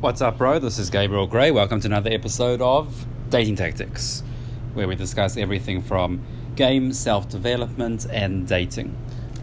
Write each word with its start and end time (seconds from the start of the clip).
What's 0.00 0.22
up, 0.22 0.38
bro? 0.38 0.58
This 0.58 0.78
is 0.78 0.88
Gabriel 0.88 1.26
Gray. 1.26 1.50
Welcome 1.50 1.78
to 1.80 1.86
another 1.86 2.08
episode 2.10 2.62
of 2.62 3.04
Dating 3.28 3.54
Tactics, 3.54 4.22
where 4.72 4.88
we 4.88 4.94
discuss 4.94 5.36
everything 5.36 5.82
from 5.82 6.22
game, 6.56 6.94
self 6.94 7.28
development, 7.28 8.06
and 8.10 8.48
dating. 8.48 8.96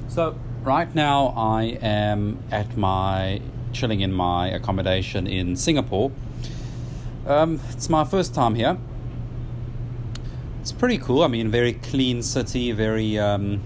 So, 0.08 0.36
right 0.64 0.94
now, 0.96 1.36
I 1.38 1.78
am 1.80 2.40
at 2.50 2.76
my 2.76 3.40
chilling 3.72 4.02
in 4.02 4.12
my 4.12 4.48
accommodation 4.48 5.28
in 5.28 5.56
Singapore. 5.56 6.12
Um, 7.28 7.60
it's 7.70 7.88
my 7.88 8.04
first 8.04 8.34
time 8.34 8.56
here. 8.56 8.80
It's 10.62 10.72
pretty 10.72 10.98
cool. 10.98 11.22
I 11.22 11.28
mean, 11.28 11.52
very 11.52 11.74
clean 11.74 12.24
city, 12.24 12.72
very 12.72 13.20
um, 13.20 13.62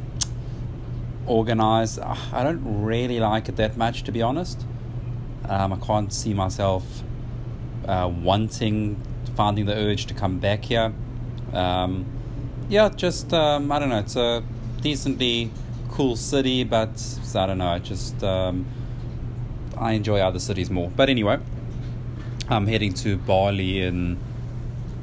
organized. 1.26 2.02
I 2.02 2.44
don't 2.44 2.84
really 2.84 3.22
like 3.22 3.48
it 3.48 3.56
that 3.56 3.78
much, 3.78 4.04
to 4.04 4.12
be 4.12 4.22
honest. 4.22 4.66
Um, 5.48 5.74
I 5.74 5.78
can't 5.78 6.14
see 6.14 6.34
myself 6.34 6.84
uh, 7.88 8.12
wanting, 8.14 9.02
finding 9.36 9.66
the 9.66 9.76
urge 9.76 10.06
to 10.08 10.14
come 10.14 10.40
back 10.40 10.66
here. 10.66 10.94
Um, 11.54 12.06
yeah, 12.70 12.90
just 12.90 13.34
um, 13.34 13.72
I 13.72 13.80
don't 13.80 13.90
know. 13.90 14.00
It's 14.00 14.16
a 14.16 14.44
decently 14.82 15.52
cool 15.90 16.16
city, 16.16 16.64
but 16.64 17.04
I 17.36 17.46
don't 17.46 17.58
know. 17.58 17.68
I 17.68 17.80
just 17.80 18.24
um, 18.24 18.66
I 19.78 19.94
enjoy 19.94 20.20
other 20.20 20.40
cities 20.40 20.70
more. 20.70 20.90
But 20.90 21.10
anyway, 21.10 21.40
I'm 22.50 22.68
heading 22.68 22.94
to 22.96 23.18
Bali 23.18 23.82
in 23.82 24.18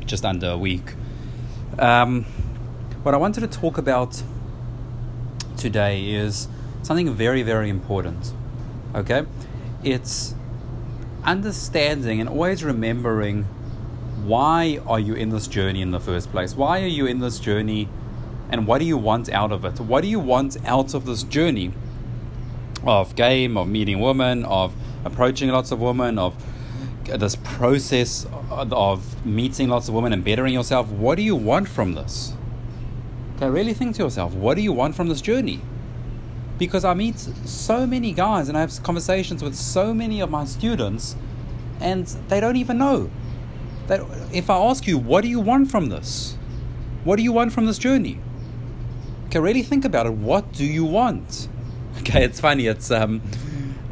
just 0.07 0.25
under 0.25 0.51
a 0.51 0.59
week. 0.59 0.95
Um, 1.79 2.25
what 3.03 3.15
I 3.15 3.19
wanted 3.19 3.41
to 3.41 3.47
talk 3.47 3.79
about 3.79 4.23
today 5.57 6.11
is 6.11 6.49
something 6.83 7.13
very, 7.13 7.43
very 7.43 7.69
important. 7.69 8.33
Okay, 8.95 9.25
it's 9.83 10.35
understanding 11.25 12.21
and 12.21 12.29
always 12.29 12.65
remembering 12.65 13.45
why 14.25 14.81
are 14.87 15.01
you 15.01 15.15
in 15.15 15.31
this 15.31 15.47
journey 15.47 15.81
in 15.81 15.91
the 15.91 16.01
first 16.01 16.31
place? 16.31 16.55
Why 16.55 16.83
are 16.83 16.87
you 16.87 17.07
in 17.07 17.21
this 17.21 17.39
journey 17.39 17.89
and 18.51 18.67
what 18.67 18.79
do 18.79 18.85
you 18.85 18.97
want 18.97 19.29
out 19.31 19.53
of 19.53 19.65
it? 19.65 19.81
What 19.81 20.03
do 20.03 20.09
you 20.09 20.19
want 20.19 20.57
out 20.67 20.95
of 20.95 21.07
this 21.07 21.23
journey 21.23 21.73
of 22.85 23.15
game, 23.15 23.57
of 23.57 23.69
meeting 23.69 24.01
women, 24.01 24.45
of 24.45 24.75
approaching 25.05 25.51
lots 25.51 25.71
of 25.71 25.81
women, 25.81 26.19
of 26.19 26.35
this 27.05 27.37
process 27.37 28.27
of 28.51 29.25
meeting 29.25 29.69
lots 29.69 29.89
of 29.89 29.95
women 29.95 30.13
and 30.13 30.25
bettering 30.25 30.55
yourself? 30.55 30.89
What 30.89 31.17
do 31.17 31.23
you 31.23 31.37
want 31.37 31.69
from 31.69 31.95
this? 31.95 32.33
Okay, 33.37 33.49
really 33.49 33.75
think 33.75 33.97
to 33.97 34.03
yourself, 34.03 34.35
what 34.35 34.57
do 34.57 34.63
you 34.63 34.73
want 34.73 34.95
from 34.97 35.09
this 35.09 35.21
journey? 35.21 35.61
Because 36.59 36.85
I 36.85 36.95
meet 36.95 37.19
so 37.19 37.87
many 37.87 38.13
guys 38.13 38.49
and 38.49 38.59
I 38.59 38.61
have 38.61 38.83
conversations 38.83 39.43
with 39.43 39.55
so 39.55 39.95
many 39.95 40.21
of 40.21 40.31
my 40.31 40.45
students 40.45 41.17
and 41.81 42.07
they 42.29 42.41
don't 42.41 42.57
even 42.57 42.79
know. 42.79 43.11
That 43.87 44.03
if 44.33 44.51
I 44.51 44.57
ask 44.59 44.87
you, 44.87 44.99
what 44.99 45.23
do 45.23 45.29
you 45.29 45.41
want 45.41 45.71
from 45.71 45.89
this? 45.89 46.37
What 47.05 47.17
do 47.17 47.23
you 47.23 47.33
want 47.33 47.53
from 47.53 47.67
this 47.67 47.79
journey? 47.79 48.21
Okay, 49.27 49.39
really 49.39 49.63
think 49.63 49.85
about 49.85 50.07
it. 50.07 50.13
What 50.13 50.53
do 50.53 50.65
you 50.65 50.85
want? 50.85 51.49
Okay, 51.99 52.25
it's 52.25 52.41
funny. 52.41 52.69
It's 52.69 52.93
um, 52.93 53.21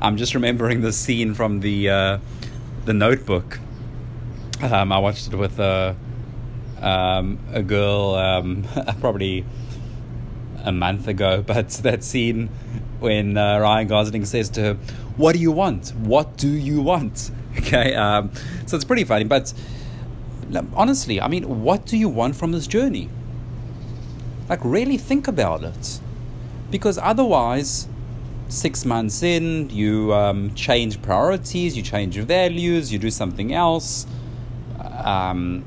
I'm 0.00 0.16
just 0.16 0.34
remembering 0.34 0.80
the 0.80 0.92
scene 0.92 1.34
from 1.34 1.60
the 1.60 1.90
uh, 1.90 2.18
the 2.84 2.94
Notebook. 2.94 3.58
Um, 4.62 4.92
I 4.92 4.98
watched 4.98 5.26
it 5.26 5.36
with 5.36 5.58
a 5.58 5.96
um, 6.80 7.38
a 7.52 7.62
girl, 7.62 8.14
um, 8.14 8.64
probably 9.00 9.44
a 10.66 10.72
month 10.72 11.08
ago, 11.08 11.42
but 11.46 11.70
that 11.70 12.04
scene 12.04 12.48
when 13.00 13.38
uh, 13.38 13.58
Ryan 13.58 13.88
Gosling 13.88 14.24
says 14.26 14.50
to 14.50 14.60
her, 14.60 14.74
"What 15.16 15.32
do 15.32 15.38
you 15.38 15.52
want? 15.52 15.90
What 15.90 16.36
do 16.36 16.48
you 16.48 16.82
want?" 16.82 17.30
Okay, 17.58 17.94
um, 17.94 18.32
so 18.66 18.76
it's 18.76 18.84
pretty 18.84 19.04
funny. 19.04 19.24
But 19.24 19.54
honestly, 20.74 21.22
I 21.22 21.26
mean, 21.26 21.62
what 21.62 21.86
do 21.86 21.96
you 21.96 22.06
want 22.06 22.36
from 22.36 22.52
this 22.52 22.66
journey? 22.66 23.08
Like, 24.46 24.60
really 24.62 24.98
think 24.98 25.26
about 25.26 25.64
it, 25.64 26.00
because 26.70 26.98
otherwise, 26.98 27.88
six 28.48 28.84
months 28.84 29.22
in, 29.22 29.70
you 29.70 30.12
um, 30.12 30.54
change 30.54 31.00
priorities, 31.00 31.78
you 31.78 31.82
change 31.82 32.14
your 32.14 32.26
values, 32.26 32.92
you 32.92 32.98
do 32.98 33.10
something 33.10 33.54
else. 33.54 34.06
Um, 34.78 35.64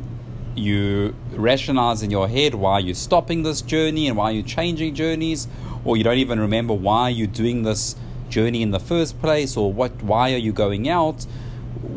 you 0.56 1.16
rationalize 1.32 2.04
in 2.04 2.12
your 2.12 2.28
head 2.28 2.56
why 2.56 2.80
you're 2.80 2.96
stopping 2.96 3.44
this 3.44 3.62
journey 3.62 4.08
and 4.08 4.18
why 4.18 4.32
you're 4.32 4.44
changing 4.44 4.96
journeys, 4.96 5.48
or 5.86 5.98
you 5.98 6.04
don't 6.04 6.18
even 6.18 6.40
remember 6.40 6.74
why 6.74 7.10
you're 7.10 7.28
doing 7.28 7.64
this 7.64 7.96
journey 8.30 8.62
in 8.62 8.72
the 8.72 8.80
first 8.80 9.20
place, 9.22 9.56
or 9.56 9.72
what 9.72 10.04
why 10.04 10.34
are 10.34 10.38
you 10.38 10.52
going 10.52 10.88
out? 10.90 11.24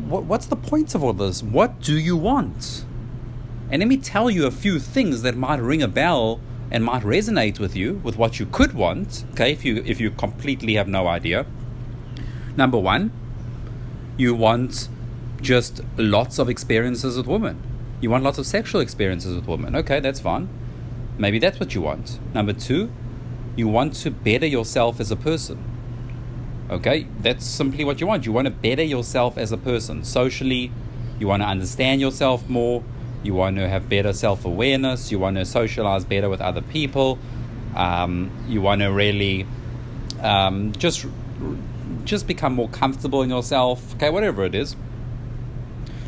What, 0.09 0.25
what's 0.25 0.47
the 0.47 0.57
point 0.57 0.95
of 0.95 1.03
all 1.03 1.13
this? 1.13 1.43
What 1.43 1.81
do 1.81 1.99
you 1.99 2.17
want? 2.17 2.85
And 3.71 3.81
let 3.81 3.89
me 3.89 3.97
tell 3.97 4.31
you 4.31 4.47
a 4.47 4.51
few 4.51 4.79
things 4.79 5.23
that 5.23 5.37
might 5.37 5.61
ring 5.61 5.83
a 5.83 5.89
bell 5.89 6.41
and 6.71 6.85
might 6.85 7.03
resonate 7.03 7.59
with 7.59 7.75
you 7.75 8.01
with 8.05 8.17
what 8.17 8.39
you 8.39 8.47
could 8.47 8.75
want. 8.75 9.25
Okay, 9.33 9.53
if 9.53 9.65
you 9.65 9.83
if 9.87 10.01
you 10.01 10.11
completely 10.11 10.75
have 10.75 10.89
no 10.89 11.07
idea. 11.09 11.47
Number 12.57 12.79
one, 12.79 13.13
you 14.17 14.35
want 14.35 14.89
just 15.41 15.81
lots 15.97 16.39
of 16.39 16.49
experiences 16.49 17.17
with 17.17 17.27
women 17.27 17.72
you 18.03 18.11
want 18.11 18.25
lots 18.25 18.37
of 18.37 18.45
sexual 18.47 18.81
experiences 18.81 19.35
with 19.35 19.47
women. 19.47 19.75
Okay, 19.77 20.01
that's 20.01 20.21
fine. 20.21 20.49
Maybe 21.17 21.39
that's 21.39 21.59
what 21.61 21.75
you 21.75 21.81
want. 21.81 22.19
Number 22.35 22.53
two, 22.53 22.91
you 23.57 23.69
want 23.69 23.95
to 23.95 24.11
better 24.11 24.47
yourself 24.47 24.99
as 24.99 25.11
a 25.11 25.17
person. 25.17 25.65
Okay, 26.69 27.07
that's 27.21 27.47
simply 27.47 27.85
what 27.85 28.01
you 28.01 28.07
want. 28.07 28.27
You 28.27 28.33
want 28.33 28.47
to 28.47 28.51
better 28.51 28.83
yourself 28.83 29.39
as 29.39 29.53
a 29.53 29.57
person. 29.57 30.05
Socially, 30.05 30.73
you 31.19 31.29
want 31.29 31.43
to 31.43 31.47
understand 31.47 32.01
yourself 32.01 32.49
more. 32.49 32.83
You 33.23 33.35
want 33.35 33.57
to 33.59 33.69
have 33.69 33.89
better 33.89 34.13
self 34.13 34.45
awareness. 34.45 35.13
You 35.13 35.21
want 35.21 35.37
to 35.37 35.45
socialize 35.45 36.05
better 36.05 36.29
with 36.29 36.41
other 36.41 36.63
people. 36.63 37.21
Um, 37.77 38.31
you 38.49 38.61
want 38.61 38.81
to 38.81 38.89
really 38.89 39.47
um, 40.21 40.73
just 40.73 41.07
just 42.05 42.27
become 42.27 42.55
more 42.55 42.69
comfortable 42.69 43.23
in 43.23 43.31
yourself. 43.31 43.95
Okay, 43.95 44.11
whatever 44.11 44.45
it 44.45 44.57
is. 44.57 44.75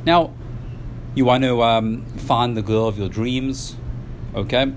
Now, 0.04 0.33
you 1.14 1.24
want 1.24 1.44
to 1.44 1.62
um, 1.62 2.04
find 2.16 2.56
the 2.56 2.62
girl 2.62 2.88
of 2.88 2.98
your 2.98 3.08
dreams, 3.08 3.76
okay? 4.34 4.72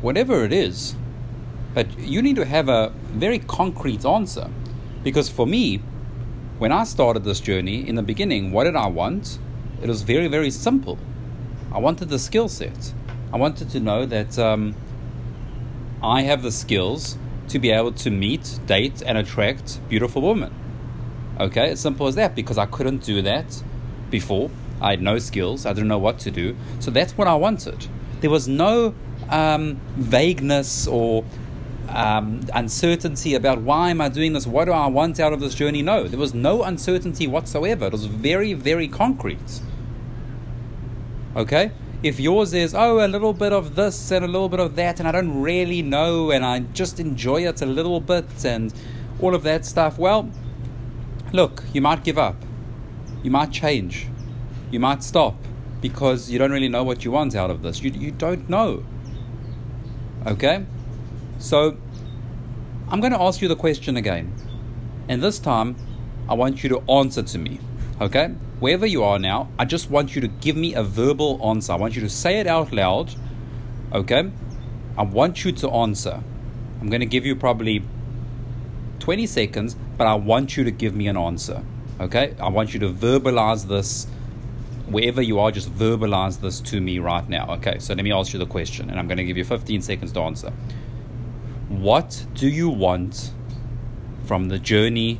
Whatever 0.00 0.44
it 0.44 0.52
is, 0.52 0.96
but 1.74 1.98
you 1.98 2.20
need 2.20 2.36
to 2.36 2.44
have 2.44 2.68
a 2.68 2.92
very 3.12 3.38
concrete 3.38 4.04
answer. 4.04 4.50
Because 5.04 5.28
for 5.28 5.46
me, 5.46 5.78
when 6.58 6.72
I 6.72 6.84
started 6.84 7.22
this 7.22 7.38
journey 7.38 7.86
in 7.86 7.94
the 7.94 8.02
beginning, 8.02 8.50
what 8.50 8.64
did 8.64 8.74
I 8.74 8.88
want? 8.88 9.38
It 9.82 9.88
was 9.88 10.02
very, 10.02 10.26
very 10.26 10.50
simple. 10.50 10.98
I 11.72 11.78
wanted 11.78 12.08
the 12.08 12.18
skill 12.18 12.48
set. 12.48 12.92
I 13.32 13.36
wanted 13.36 13.70
to 13.70 13.80
know 13.80 14.04
that 14.06 14.38
um, 14.38 14.74
I 16.02 16.22
have 16.22 16.42
the 16.42 16.50
skills 16.50 17.18
to 17.48 17.58
be 17.58 17.70
able 17.70 17.92
to 17.92 18.10
meet, 18.10 18.58
date, 18.66 19.02
and 19.04 19.16
attract 19.16 19.80
beautiful 19.88 20.22
women. 20.22 20.52
Okay, 21.38 21.70
as 21.70 21.80
simple 21.80 22.06
as 22.06 22.14
that 22.14 22.34
because 22.34 22.58
I 22.58 22.66
couldn't 22.66 23.04
do 23.04 23.22
that 23.22 23.62
before. 24.10 24.50
I 24.80 24.90
had 24.90 25.02
no 25.02 25.18
skills. 25.18 25.66
I 25.66 25.72
didn't 25.72 25.88
know 25.88 25.98
what 25.98 26.18
to 26.20 26.30
do. 26.30 26.56
So 26.80 26.90
that's 26.90 27.16
what 27.16 27.28
I 27.28 27.34
wanted. 27.34 27.86
There 28.20 28.30
was 28.30 28.46
no 28.46 28.94
um, 29.30 29.80
vagueness 29.96 30.86
or 30.86 31.24
um, 31.88 32.40
uncertainty 32.52 33.34
about 33.34 33.60
why 33.62 33.90
am 33.90 34.00
I 34.00 34.08
doing 34.08 34.32
this? 34.32 34.46
What 34.46 34.66
do 34.66 34.72
I 34.72 34.86
want 34.86 35.20
out 35.20 35.32
of 35.32 35.40
this 35.40 35.54
journey? 35.54 35.82
No, 35.82 36.08
there 36.08 36.18
was 36.18 36.34
no 36.34 36.62
uncertainty 36.62 37.26
whatsoever. 37.26 37.86
It 37.86 37.92
was 37.92 38.06
very, 38.06 38.52
very 38.52 38.88
concrete. 38.88 39.60
Okay? 41.34 41.70
If 42.02 42.20
yours 42.20 42.52
is, 42.52 42.74
oh, 42.74 43.04
a 43.04 43.08
little 43.08 43.32
bit 43.32 43.52
of 43.52 43.74
this 43.74 44.10
and 44.10 44.24
a 44.24 44.28
little 44.28 44.48
bit 44.48 44.60
of 44.60 44.76
that, 44.76 44.98
and 44.98 45.08
I 45.08 45.12
don't 45.12 45.40
really 45.40 45.82
know, 45.82 46.30
and 46.30 46.44
I 46.44 46.60
just 46.60 47.00
enjoy 47.00 47.46
it 47.46 47.62
a 47.62 47.66
little 47.66 48.00
bit, 48.00 48.44
and 48.44 48.72
all 49.20 49.34
of 49.34 49.42
that 49.44 49.64
stuff, 49.64 49.98
well, 49.98 50.30
look, 51.32 51.64
you 51.72 51.80
might 51.80 52.04
give 52.04 52.18
up 52.18 52.36
you 53.26 53.32
might 53.32 53.50
change. 53.50 54.06
You 54.70 54.78
might 54.78 55.02
stop 55.02 55.34
because 55.80 56.30
you 56.30 56.38
don't 56.38 56.52
really 56.52 56.68
know 56.68 56.84
what 56.84 57.04
you 57.04 57.10
want 57.10 57.34
out 57.34 57.50
of 57.50 57.60
this. 57.60 57.82
You, 57.82 57.90
you 57.90 58.12
don't 58.12 58.48
know. 58.48 58.84
Okay? 60.24 60.64
So, 61.40 61.76
I'm 62.88 63.00
going 63.00 63.12
to 63.12 63.20
ask 63.20 63.42
you 63.42 63.48
the 63.48 63.56
question 63.56 63.96
again. 63.96 64.32
And 65.08 65.20
this 65.20 65.40
time, 65.40 65.74
I 66.28 66.34
want 66.34 66.62
you 66.62 66.68
to 66.68 66.80
answer 66.88 67.20
to 67.20 67.36
me. 67.36 67.58
Okay? 68.00 68.28
Wherever 68.60 68.86
you 68.86 69.02
are 69.02 69.18
now, 69.18 69.48
I 69.58 69.64
just 69.64 69.90
want 69.90 70.14
you 70.14 70.20
to 70.20 70.28
give 70.28 70.54
me 70.54 70.74
a 70.74 70.84
verbal 70.84 71.40
answer. 71.44 71.72
I 71.72 71.76
want 71.76 71.96
you 71.96 72.02
to 72.02 72.08
say 72.08 72.38
it 72.38 72.46
out 72.46 72.72
loud. 72.72 73.12
Okay? 73.92 74.30
I 74.96 75.02
want 75.02 75.44
you 75.44 75.50
to 75.50 75.70
answer. 75.70 76.22
I'm 76.80 76.88
going 76.90 77.00
to 77.00 77.06
give 77.06 77.26
you 77.26 77.34
probably 77.34 77.82
20 79.00 79.26
seconds, 79.26 79.74
but 79.98 80.06
I 80.06 80.14
want 80.14 80.56
you 80.56 80.62
to 80.62 80.70
give 80.70 80.94
me 80.94 81.08
an 81.08 81.16
answer. 81.16 81.64
Okay? 82.00 82.34
I 82.40 82.48
want 82.48 82.74
you 82.74 82.80
to 82.80 82.90
verbalize 82.90 83.68
this 83.68 84.06
wherever 84.88 85.20
you 85.20 85.40
are, 85.40 85.50
just 85.50 85.74
verbalize 85.74 86.40
this 86.40 86.60
to 86.60 86.80
me 86.80 86.98
right 86.98 87.28
now. 87.28 87.54
Okay, 87.54 87.80
so 87.80 87.92
let 87.92 88.04
me 88.04 88.12
ask 88.12 88.32
you 88.32 88.38
the 88.38 88.46
question, 88.46 88.88
and 88.88 89.00
I'm 89.00 89.08
going 89.08 89.18
to 89.18 89.24
give 89.24 89.36
you 89.36 89.44
15 89.44 89.82
seconds 89.82 90.12
to 90.12 90.20
answer. 90.20 90.52
What 91.68 92.24
do 92.34 92.48
you 92.48 92.68
want 92.68 93.32
from 94.24 94.48
the 94.48 94.58
journey 94.58 95.18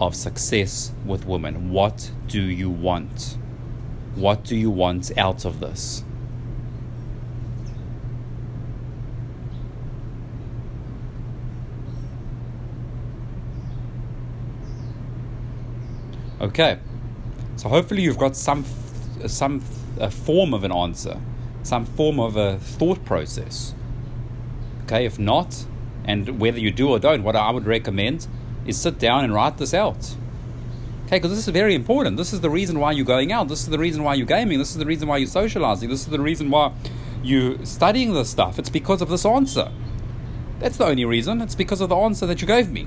of 0.00 0.14
success 0.14 0.92
with 1.04 1.26
women. 1.26 1.70
What 1.70 2.10
do 2.26 2.42
you 2.42 2.70
want? 2.70 3.36
What 4.14 4.44
do 4.44 4.56
you 4.56 4.70
want 4.70 5.16
out 5.16 5.44
of 5.44 5.60
this? 5.60 6.04
Okay, 16.40 16.78
so 17.56 17.68
hopefully 17.68 18.02
you've 18.02 18.18
got 18.18 18.36
some 18.36 18.64
some 19.26 19.62
a 19.98 20.10
form 20.10 20.54
of 20.54 20.62
an 20.62 20.70
answer, 20.70 21.20
some 21.64 21.84
form 21.84 22.20
of 22.20 22.36
a 22.36 22.58
thought 22.58 23.04
process. 23.04 23.74
Okay, 24.84 25.04
if 25.04 25.18
not, 25.18 25.64
and 26.04 26.38
whether 26.38 26.60
you 26.60 26.70
do 26.70 26.90
or 26.90 27.00
don't, 27.00 27.24
what 27.24 27.34
I 27.34 27.50
would 27.50 27.66
recommend 27.66 28.28
is 28.66 28.80
sit 28.80 28.98
down 28.98 29.24
and 29.24 29.34
write 29.34 29.58
this 29.58 29.74
out. 29.74 30.14
Okay, 31.06 31.16
because 31.16 31.30
this 31.30 31.48
is 31.48 31.48
very 31.48 31.74
important. 31.74 32.16
This 32.16 32.32
is 32.32 32.40
the 32.40 32.50
reason 32.50 32.78
why 32.78 32.92
you're 32.92 33.04
going 33.04 33.32
out. 33.32 33.48
This 33.48 33.60
is 33.60 33.70
the 33.70 33.78
reason 33.78 34.04
why 34.04 34.14
you're 34.14 34.26
gaming. 34.26 34.58
This 34.58 34.70
is 34.70 34.76
the 34.76 34.86
reason 34.86 35.08
why 35.08 35.16
you're 35.16 35.26
socializing. 35.26 35.88
This 35.88 36.00
is 36.00 36.06
the 36.06 36.20
reason 36.20 36.50
why 36.50 36.72
you're 37.22 37.64
studying 37.64 38.12
this 38.12 38.30
stuff. 38.30 38.58
It's 38.58 38.70
because 38.70 39.02
of 39.02 39.08
this 39.08 39.26
answer. 39.26 39.72
That's 40.60 40.76
the 40.76 40.86
only 40.86 41.04
reason. 41.04 41.40
It's 41.40 41.54
because 41.54 41.80
of 41.80 41.88
the 41.88 41.96
answer 41.96 42.26
that 42.26 42.40
you 42.40 42.46
gave 42.46 42.70
me. 42.70 42.86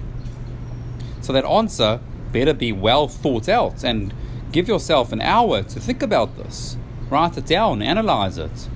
So 1.22 1.34
that 1.34 1.46
answer 1.46 2.00
better 2.32 2.54
be 2.54 2.72
well 2.72 3.08
thought 3.08 3.50
out 3.50 3.84
and 3.84 4.14
give 4.52 4.68
yourself 4.68 5.12
an 5.12 5.22
hour 5.22 5.64
to 5.64 5.80
think 5.80 6.02
about 6.02 6.38
this. 6.38 6.78
Write 7.10 7.38
it 7.38 7.46
down, 7.46 7.82
analyze 7.82 8.38
it. 8.38 8.70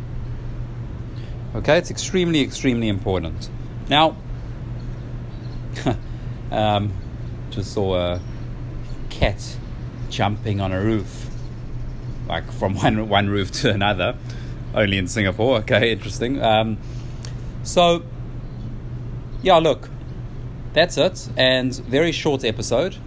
Okay, 1.56 1.78
it's 1.78 1.90
extremely, 1.90 2.42
extremely 2.42 2.90
important. 2.90 3.50
Now, 3.90 4.18
um, 6.52 6.92
just 7.50 7.74
saw 7.74 7.96
a 7.96 8.22
cat 9.10 9.58
jumping 10.10 10.60
on 10.60 10.72
a 10.72 10.82
roof, 10.82 11.30
like 12.28 12.52
from 12.52 12.76
one 12.82 13.08
one 13.08 13.30
roof 13.30 13.52
to 13.52 13.72
another, 13.72 14.18
only 14.74 14.98
in 14.98 15.08
Singapore. 15.08 15.60
Okay, 15.60 15.92
interesting. 15.94 16.42
Um, 16.42 16.78
so, 17.64 18.04
yeah, 19.42 19.58
look, 19.58 19.90
that's 20.74 20.98
it, 20.98 21.30
and 21.38 21.74
very 21.74 22.12
short 22.12 22.44
episode 22.44 22.98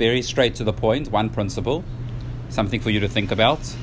very 0.00 0.22
straight 0.22 0.54
to 0.54 0.64
the 0.64 0.72
point, 0.72 1.12
one 1.12 1.28
principle, 1.28 1.84
something 2.48 2.80
for 2.80 2.88
you 2.88 3.00
to 3.00 3.06
think 3.06 3.30
about. 3.30 3.76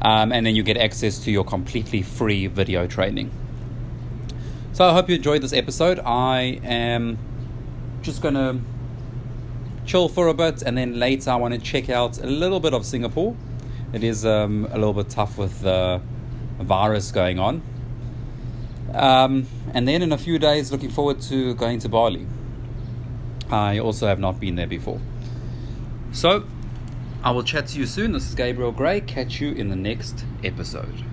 Um, 0.00 0.32
and 0.32 0.46
then 0.46 0.56
you 0.56 0.62
get 0.62 0.78
access 0.78 1.18
to 1.24 1.30
your 1.30 1.44
completely 1.44 2.00
free 2.00 2.46
video 2.46 2.86
training. 2.86 3.30
So 4.72 4.88
I 4.88 4.94
hope 4.94 5.10
you 5.10 5.16
enjoyed 5.16 5.42
this 5.42 5.52
episode. 5.52 6.00
I 6.00 6.58
am 6.64 7.18
just 8.02 8.20
gonna 8.20 8.60
chill 9.86 10.08
for 10.08 10.28
a 10.28 10.34
bit, 10.34 10.62
and 10.62 10.76
then 10.76 10.98
later 10.98 11.30
I 11.30 11.36
want 11.36 11.54
to 11.54 11.60
check 11.60 11.88
out 11.88 12.18
a 12.18 12.26
little 12.26 12.60
bit 12.60 12.74
of 12.74 12.84
Singapore. 12.84 13.36
It 13.92 14.02
is 14.04 14.24
um, 14.24 14.66
a 14.70 14.78
little 14.78 14.94
bit 14.94 15.10
tough 15.10 15.38
with 15.38 15.60
the 15.60 16.00
virus 16.58 17.10
going 17.10 17.38
on. 17.38 17.62
Um, 18.94 19.46
and 19.74 19.88
then 19.88 20.02
in 20.02 20.12
a 20.12 20.18
few 20.18 20.38
days, 20.38 20.70
looking 20.70 20.90
forward 20.90 21.20
to 21.22 21.54
going 21.54 21.78
to 21.80 21.88
Bali. 21.88 22.26
I 23.50 23.78
also 23.78 24.06
have 24.06 24.18
not 24.18 24.40
been 24.40 24.56
there 24.56 24.66
before. 24.66 25.00
So, 26.12 26.44
I 27.22 27.30
will 27.30 27.42
chat 27.42 27.68
to 27.68 27.78
you 27.78 27.86
soon. 27.86 28.12
This 28.12 28.28
is 28.28 28.34
Gabriel 28.34 28.72
Gray. 28.72 29.00
Catch 29.00 29.40
you 29.40 29.52
in 29.52 29.68
the 29.68 29.76
next 29.76 30.24
episode. 30.42 31.04